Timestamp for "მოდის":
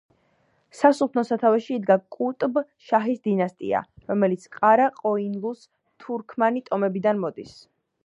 7.27-7.59